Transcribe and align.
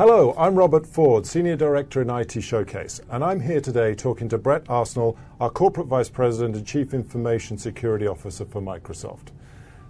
I'm 0.00 0.54
Robert 0.54 0.86
Ford, 0.86 1.26
Senior 1.26 1.56
Director 1.56 2.00
in 2.00 2.08
IT 2.08 2.40
Showcase, 2.40 3.00
and 3.10 3.24
I'm 3.24 3.40
here 3.40 3.60
today 3.60 3.96
talking 3.96 4.28
to 4.28 4.38
Bret 4.38 4.64
Arsenault, 4.66 5.16
our 5.40 5.50
Corporate 5.50 5.88
Vice 5.88 6.08
President 6.08 6.54
and 6.54 6.64
Chief 6.64 6.94
Information 6.94 7.58
Security 7.58 8.06
Officer 8.06 8.44
for 8.44 8.62
Microsoft. 8.62 9.32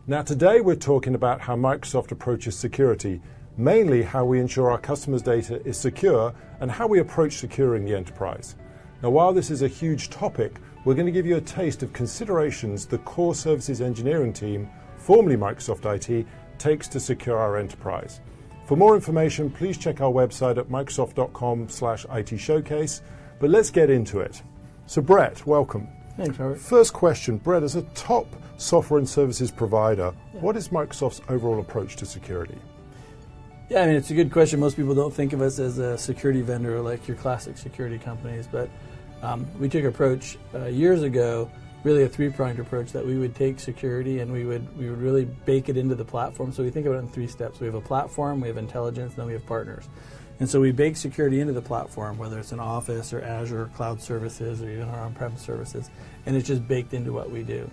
Now, 0.06 0.22
today 0.22 0.62
we're 0.62 0.76
talking 0.76 1.14
about 1.14 1.42
how 1.42 1.56
Microsoft 1.56 2.10
approaches 2.10 2.56
security, 2.56 3.20
mainly 3.58 4.02
how 4.02 4.24
we 4.24 4.40
ensure 4.40 4.70
our 4.70 4.78
customers' 4.78 5.20
data 5.20 5.62
is 5.66 5.76
secure 5.76 6.32
and 6.60 6.70
how 6.70 6.86
we 6.86 7.00
approach 7.00 7.34
securing 7.34 7.84
the 7.84 7.94
enterprise. 7.94 8.56
Now, 9.02 9.10
while 9.10 9.34
this 9.34 9.50
is 9.50 9.60
a 9.60 9.68
huge 9.68 10.08
topic, 10.08 10.56
we're 10.86 10.94
going 10.94 11.04
to 11.04 11.12
give 11.12 11.26
you 11.26 11.36
a 11.36 11.42
taste 11.42 11.82
of 11.82 11.92
considerations 11.92 12.86
the 12.86 12.96
core 12.96 13.34
services 13.34 13.82
engineering 13.82 14.32
team, 14.32 14.70
formerly 14.96 15.36
Microsoft 15.36 15.84
IT, 15.84 16.26
takes 16.56 16.88
to 16.88 16.98
secure 16.98 17.36
our 17.36 17.58
enterprise. 17.58 18.22
For 18.68 18.76
more 18.76 18.94
information, 18.94 19.48
please 19.48 19.78
check 19.78 20.02
our 20.02 20.12
website 20.12 20.58
at 20.58 20.68
microsoft.com 20.68 21.70
slash 21.70 22.04
IT 22.12 22.36
showcase. 22.36 23.00
But 23.40 23.48
let's 23.48 23.70
get 23.70 23.88
into 23.88 24.20
it. 24.20 24.42
So 24.84 25.00
Bret, 25.00 25.46
welcome. 25.46 25.88
Thanks, 26.18 26.38
Robert. 26.38 26.60
First 26.60 26.92
question, 26.92 27.38
Bret, 27.38 27.62
as 27.62 27.76
a 27.76 27.82
top 27.94 28.26
software 28.58 28.98
and 28.98 29.08
services 29.08 29.50
provider, 29.50 30.12
yeah. 30.34 30.40
what 30.40 30.54
is 30.54 30.68
Microsoft's 30.68 31.22
overall 31.30 31.60
approach 31.60 31.96
to 31.96 32.04
security? 32.04 32.58
Yeah, 33.70 33.84
I 33.84 33.86
mean, 33.86 33.96
it's 33.96 34.10
a 34.10 34.14
good 34.14 34.30
question. 34.30 34.60
Most 34.60 34.76
people 34.76 34.94
don't 34.94 35.14
think 35.14 35.32
of 35.32 35.40
us 35.40 35.58
as 35.58 35.78
a 35.78 35.96
security 35.96 36.42
vendor 36.42 36.78
like 36.82 37.08
your 37.08 37.16
classic 37.16 37.56
security 37.56 37.96
companies, 37.96 38.46
but 38.52 38.68
um, 39.22 39.46
we 39.58 39.70
took 39.70 39.84
approach 39.84 40.36
uh, 40.54 40.66
years 40.66 41.02
ago 41.02 41.50
really 41.88 42.02
a 42.02 42.08
three-pronged 42.08 42.58
approach 42.58 42.92
that 42.92 43.06
we 43.06 43.16
would 43.16 43.34
take 43.34 43.58
security 43.58 44.20
and 44.20 44.30
we 44.30 44.44
would 44.44 44.76
we 44.76 44.90
would 44.90 45.00
really 45.00 45.24
bake 45.24 45.70
it 45.70 45.78
into 45.78 45.94
the 45.94 46.04
platform. 46.04 46.52
So 46.52 46.62
we 46.62 46.68
think 46.68 46.84
about 46.84 46.96
it 46.96 46.98
in 46.98 47.08
three 47.08 47.26
steps. 47.26 47.60
We 47.60 47.66
have 47.66 47.74
a 47.74 47.80
platform, 47.80 48.42
we 48.42 48.48
have 48.48 48.58
intelligence, 48.58 49.12
and 49.12 49.20
then 49.20 49.26
we 49.26 49.32
have 49.32 49.46
partners. 49.46 49.88
And 50.38 50.48
so 50.48 50.60
we 50.60 50.70
bake 50.70 50.98
security 50.98 51.40
into 51.40 51.54
the 51.54 51.62
platform, 51.62 52.18
whether 52.18 52.38
it's 52.38 52.52
an 52.52 52.60
Office 52.60 53.14
or 53.14 53.22
Azure 53.22 53.62
or 53.62 53.66
cloud 53.68 54.02
services 54.02 54.60
or 54.60 54.68
even 54.68 54.86
our 54.86 55.00
on-prem 55.00 55.38
services, 55.38 55.88
and 56.26 56.36
it's 56.36 56.46
just 56.46 56.68
baked 56.68 56.92
into 56.92 57.10
what 57.10 57.30
we 57.30 57.42
do. 57.42 57.68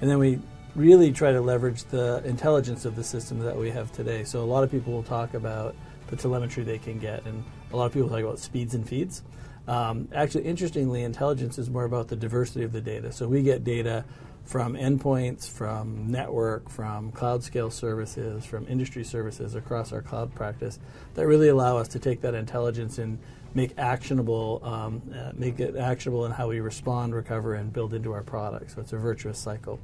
And 0.00 0.08
then 0.08 0.18
we 0.18 0.38
really 0.76 1.10
try 1.10 1.32
to 1.32 1.40
leverage 1.40 1.82
the 1.84 2.22
intelligence 2.24 2.84
of 2.84 2.94
the 2.94 3.02
system 3.02 3.40
that 3.40 3.56
we 3.56 3.70
have 3.70 3.90
today. 3.90 4.22
So 4.22 4.44
a 4.44 4.46
lot 4.54 4.62
of 4.62 4.70
people 4.70 4.92
will 4.92 5.02
talk 5.02 5.34
about 5.34 5.74
the 6.08 6.16
telemetry 6.16 6.64
they 6.64 6.78
can 6.78 6.98
get, 6.98 7.24
and 7.26 7.44
a 7.72 7.76
lot 7.76 7.86
of 7.86 7.92
people 7.92 8.08
talk 8.08 8.20
about 8.20 8.38
speeds 8.38 8.74
and 8.74 8.88
feeds. 8.88 9.22
Um, 9.68 10.08
actually, 10.14 10.44
interestingly, 10.44 11.02
intelligence 11.02 11.58
is 11.58 11.68
more 11.68 11.84
about 11.84 12.08
the 12.08 12.16
diversity 12.16 12.64
of 12.64 12.72
the 12.72 12.80
data. 12.80 13.10
So 13.10 13.26
we 13.26 13.42
get 13.42 13.64
data 13.64 14.04
from 14.44 14.74
endpoints, 14.74 15.50
from 15.50 16.08
network, 16.10 16.70
from 16.70 17.10
cloud 17.10 17.42
scale 17.42 17.70
services, 17.70 18.44
from 18.44 18.64
industry 18.68 19.02
services 19.02 19.56
across 19.56 19.92
our 19.92 20.02
cloud 20.02 20.32
practice 20.34 20.78
that 21.14 21.26
really 21.26 21.48
allow 21.48 21.78
us 21.78 21.88
to 21.88 21.98
take 21.98 22.20
that 22.20 22.34
intelligence 22.34 22.98
and 22.98 23.18
make 23.54 23.72
actionable, 23.76 24.60
um, 24.62 25.02
uh, 25.12 25.32
make 25.34 25.58
it 25.58 25.74
actionable 25.76 26.26
in 26.26 26.32
how 26.32 26.48
we 26.48 26.60
respond, 26.60 27.14
recover, 27.14 27.54
and 27.54 27.72
build 27.72 27.92
into 27.92 28.12
our 28.12 28.22
products. 28.22 28.74
So 28.74 28.82
it's 28.82 28.92
a 28.92 28.98
virtuous 28.98 29.38
cycle. 29.38 29.80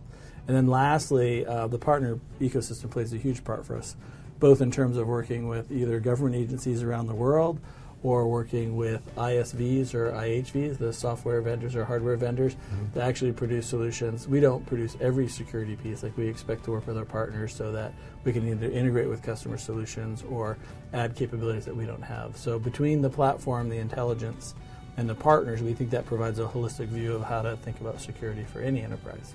And 0.46 0.56
then 0.56 0.68
lastly, 0.68 1.44
uh, 1.44 1.66
the 1.66 1.78
partner 1.78 2.20
ecosystem 2.40 2.90
plays 2.90 3.12
a 3.12 3.16
huge 3.16 3.42
part 3.42 3.64
for 3.66 3.76
us, 3.76 3.96
both 4.38 4.60
in 4.60 4.70
terms 4.70 4.96
of 4.96 5.06
working 5.06 5.48
with 5.48 5.70
either 5.70 6.00
government 6.00 6.36
agencies 6.36 6.82
around 6.82 7.06
the 7.06 7.14
world 7.14 7.60
or 8.02 8.26
working 8.26 8.76
with 8.76 9.14
ISVs 9.14 9.94
or 9.94 10.10
IHVs, 10.10 10.78
the 10.78 10.92
software 10.92 11.40
vendors 11.40 11.76
or 11.76 11.84
hardware 11.84 12.16
vendors, 12.16 12.54
mm-hmm. 12.54 12.86
that 12.94 13.04
actually 13.04 13.32
produce 13.32 13.66
solutions. 13.66 14.26
We 14.26 14.40
don't 14.40 14.66
produce 14.66 14.96
every 15.00 15.28
security 15.28 15.76
piece. 15.76 16.02
Like 16.02 16.16
we 16.16 16.26
expect 16.26 16.64
to 16.64 16.72
work 16.72 16.86
with 16.86 16.98
our 16.98 17.04
partners 17.04 17.54
so 17.54 17.70
that 17.72 17.92
we 18.24 18.32
can 18.32 18.48
either 18.48 18.70
integrate 18.70 19.08
with 19.08 19.22
customer 19.22 19.56
solutions 19.56 20.24
or 20.28 20.58
add 20.92 21.14
capabilities 21.14 21.64
that 21.66 21.76
we 21.76 21.86
don't 21.86 22.02
have. 22.02 22.36
So 22.36 22.58
between 22.58 23.02
the 23.02 23.10
platform, 23.10 23.68
the 23.68 23.78
intelligence, 23.78 24.54
and 24.96 25.08
the 25.08 25.14
partners, 25.14 25.62
we 25.62 25.72
think 25.72 25.90
that 25.90 26.04
provides 26.04 26.38
a 26.38 26.44
holistic 26.44 26.88
view 26.88 27.14
of 27.14 27.22
how 27.22 27.42
to 27.42 27.56
think 27.58 27.80
about 27.80 28.00
security 28.00 28.44
for 28.44 28.60
any 28.60 28.82
enterprise. 28.82 29.34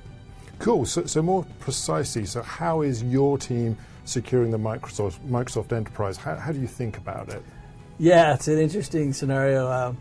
Cool. 0.60 0.86
So, 0.86 1.06
so 1.06 1.22
more 1.22 1.46
precisely, 1.60 2.26
so 2.26 2.42
how 2.42 2.82
is 2.82 3.04
your 3.04 3.38
team 3.38 3.78
securing 4.06 4.52
the 4.52 4.58
Microsoft 4.58 5.20
Microsoft 5.20 5.72
Enterprise? 5.72 6.18
How, 6.18 6.36
how 6.36 6.52
do 6.52 6.60
you 6.60 6.68
think 6.68 6.98
about 6.98 7.30
it? 7.30 7.44
Yeah, 8.00 8.34
it's 8.34 8.48
an 8.48 8.60
interesting 8.60 9.14
scenario. 9.14 9.70
Um, 9.70 9.98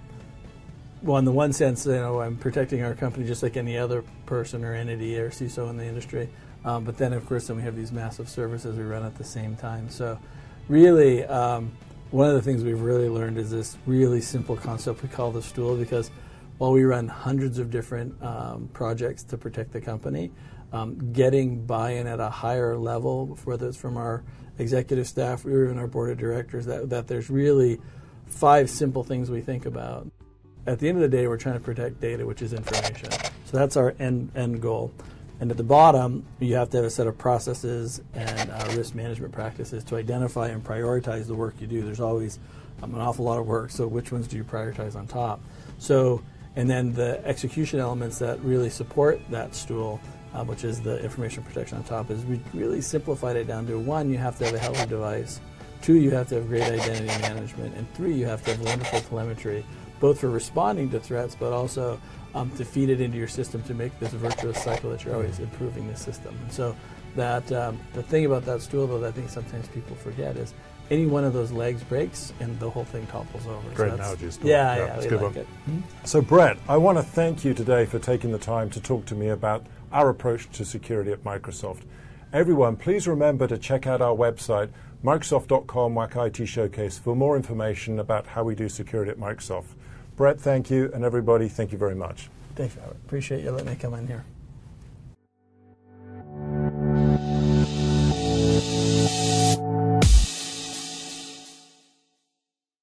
well, 1.02 1.18
in 1.18 1.24
the 1.24 1.32
one 1.32 1.52
sense, 1.52 1.86
you 1.86 1.92
know, 1.92 2.20
I'm 2.20 2.36
protecting 2.36 2.82
our 2.82 2.94
company 2.94 3.26
just 3.26 3.42
like 3.42 3.56
any 3.56 3.76
other 3.76 4.02
person 4.24 4.64
or 4.64 4.74
entity 4.74 5.18
or 5.18 5.30
CISO 5.30 5.70
in 5.70 5.76
the 5.76 5.84
industry. 5.84 6.28
Um, 6.64 6.84
but 6.84 6.98
then, 6.98 7.12
of 7.12 7.26
course, 7.26 7.46
then 7.46 7.56
we 7.56 7.62
have 7.62 7.76
these 7.76 7.92
massive 7.92 8.28
services 8.28 8.76
we 8.76 8.82
run 8.82 9.04
at 9.04 9.16
the 9.16 9.24
same 9.24 9.56
time. 9.56 9.88
So, 9.88 10.18
really, 10.68 11.24
um, 11.24 11.70
one 12.10 12.28
of 12.28 12.34
the 12.34 12.42
things 12.42 12.64
we've 12.64 12.80
really 12.80 13.08
learned 13.08 13.38
is 13.38 13.50
this 13.50 13.76
really 13.86 14.20
simple 14.20 14.56
concept 14.56 15.02
we 15.02 15.08
call 15.08 15.30
the 15.30 15.42
stool 15.42 15.76
because 15.76 16.10
while 16.58 16.72
we 16.72 16.84
run 16.84 17.08
hundreds 17.08 17.58
of 17.58 17.70
different 17.70 18.20
um, 18.22 18.68
projects 18.72 19.22
to 19.24 19.36
protect 19.36 19.72
the 19.72 19.80
company, 19.80 20.30
um, 20.72 21.12
getting 21.12 21.64
buy-in 21.64 22.06
at 22.06 22.20
a 22.20 22.30
higher 22.30 22.76
level, 22.76 23.38
whether 23.44 23.68
it's 23.68 23.76
from 23.76 23.96
our 23.96 24.22
executive 24.58 25.06
staff 25.06 25.44
or 25.44 25.64
even 25.64 25.78
our 25.78 25.86
board 25.86 26.10
of 26.10 26.18
directors, 26.18 26.66
that, 26.66 26.88
that 26.90 27.06
there's 27.06 27.30
really 27.30 27.78
five 28.26 28.70
simple 28.70 29.04
things 29.04 29.30
we 29.30 29.40
think 29.40 29.66
about. 29.66 30.06
At 30.66 30.78
the 30.80 30.88
end 30.88 30.98
of 30.98 31.02
the 31.02 31.16
day, 31.16 31.28
we're 31.28 31.36
trying 31.36 31.54
to 31.54 31.64
protect 31.64 32.00
data, 32.00 32.26
which 32.26 32.42
is 32.42 32.52
information. 32.52 33.10
So 33.44 33.56
that's 33.56 33.76
our 33.76 33.94
end, 34.00 34.32
end 34.34 34.60
goal. 34.60 34.92
And 35.38 35.50
at 35.50 35.56
the 35.58 35.62
bottom, 35.62 36.24
you 36.40 36.56
have 36.56 36.70
to 36.70 36.78
have 36.78 36.86
a 36.86 36.90
set 36.90 37.06
of 37.06 37.18
processes 37.18 38.00
and 38.14 38.50
uh, 38.50 38.72
risk 38.74 38.94
management 38.94 39.32
practices 39.32 39.84
to 39.84 39.96
identify 39.96 40.48
and 40.48 40.64
prioritize 40.64 41.26
the 41.26 41.34
work 41.34 41.54
you 41.60 41.66
do. 41.66 41.82
There's 41.82 42.00
always 42.00 42.38
um, 42.82 42.94
an 42.94 43.00
awful 43.00 43.26
lot 43.26 43.38
of 43.38 43.46
work, 43.46 43.70
so 43.70 43.86
which 43.86 44.10
ones 44.10 44.26
do 44.26 44.36
you 44.36 44.44
prioritize 44.44 44.96
on 44.96 45.06
top? 45.06 45.40
So, 45.78 46.22
and 46.56 46.68
then 46.68 46.92
the 46.92 47.24
execution 47.26 47.78
elements 47.78 48.18
that 48.18 48.40
really 48.40 48.70
support 48.70 49.20
that 49.30 49.54
stool 49.54 50.00
uh, 50.36 50.44
which 50.44 50.64
is 50.64 50.80
the 50.80 51.02
information 51.02 51.42
protection 51.42 51.78
on 51.78 51.84
top, 51.84 52.10
is 52.10 52.24
we 52.26 52.38
really 52.52 52.80
simplified 52.80 53.36
it 53.36 53.46
down 53.46 53.66
to 53.66 53.78
one, 53.78 54.10
you 54.10 54.18
have 54.18 54.36
to 54.38 54.44
have 54.44 54.54
a 54.54 54.58
healthy 54.58 54.86
device, 54.86 55.40
two, 55.80 55.94
you 55.94 56.10
have 56.10 56.28
to 56.28 56.34
have 56.34 56.46
great 56.46 56.62
identity 56.62 57.06
management, 57.22 57.74
and 57.74 57.90
three, 57.94 58.12
you 58.12 58.26
have 58.26 58.44
to 58.44 58.50
have 58.50 58.60
wonderful 58.60 59.00
telemetry, 59.00 59.64
both 59.98 60.20
for 60.20 60.28
responding 60.28 60.90
to 60.90 61.00
threats, 61.00 61.34
but 61.34 61.52
also 61.52 61.98
um, 62.34 62.50
to 62.56 62.66
feed 62.66 62.90
it 62.90 63.00
into 63.00 63.16
your 63.16 63.28
system 63.28 63.62
to 63.62 63.72
make 63.72 63.98
this 63.98 64.12
virtuous 64.12 64.62
cycle 64.62 64.90
that 64.90 65.04
you're 65.04 65.14
always 65.14 65.38
improving 65.38 65.88
the 65.88 65.96
system. 65.96 66.36
And 66.42 66.52
so 66.52 66.76
that 67.14 67.50
um, 67.52 67.80
the 67.94 68.02
thing 68.02 68.26
about 68.26 68.44
that 68.44 68.60
stool, 68.60 68.86
though, 68.86 68.98
that 68.98 69.08
I 69.08 69.12
think 69.12 69.30
sometimes 69.30 69.68
people 69.68 69.96
forget 69.96 70.36
is 70.36 70.52
any 70.90 71.06
one 71.06 71.24
of 71.24 71.32
those 71.32 71.52
legs 71.52 71.82
breaks 71.82 72.32
and 72.40 72.58
the 72.60 72.70
whole 72.70 72.84
thing 72.84 73.06
topples 73.06 73.46
over. 73.46 73.68
Great 73.74 73.90
so 73.90 73.94
analogy. 73.94 74.26
Yeah, 74.26 74.30
yeah, 74.40 74.76
yeah 74.76 74.86
that's 74.86 75.06
good 75.06 75.22
like 75.22 75.34
one. 75.34 75.44
Mm-hmm. 75.44 75.80
So, 76.04 76.20
Bret, 76.20 76.58
I 76.68 76.76
want 76.76 76.98
to 76.98 77.02
thank 77.02 77.44
you 77.44 77.54
today 77.54 77.86
for 77.86 77.98
taking 77.98 78.32
the 78.32 78.38
time 78.38 78.70
to 78.70 78.80
talk 78.80 79.06
to 79.06 79.14
me 79.14 79.28
about 79.28 79.66
our 79.92 80.10
approach 80.10 80.50
to 80.52 80.64
security 80.64 81.12
at 81.12 81.24
Microsoft. 81.24 81.82
Everyone, 82.32 82.76
please 82.76 83.06
remember 83.06 83.46
to 83.46 83.56
check 83.56 83.86
out 83.86 84.02
our 84.02 84.14
website, 84.14 84.70
microsoft.com 85.04 85.96
IT 85.98 86.46
Showcase, 86.46 86.98
for 86.98 87.14
more 87.14 87.36
information 87.36 87.98
about 87.98 88.26
how 88.26 88.44
we 88.44 88.54
do 88.54 88.68
security 88.68 89.10
at 89.10 89.18
Microsoft. 89.18 89.74
Bret, 90.16 90.40
thank 90.40 90.70
you, 90.70 90.90
and 90.92 91.04
everybody, 91.04 91.48
thank 91.48 91.72
you 91.72 91.78
very 91.78 91.94
much. 91.94 92.28
Thanks, 92.54 92.76
Robert. 92.76 92.96
Appreciate 93.04 93.44
you 93.44 93.50
letting 93.50 93.68
me 93.68 93.76
come 93.76 93.94
in 93.94 94.06
here. 94.06 94.24